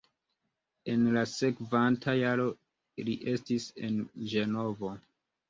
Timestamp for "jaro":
2.21-2.49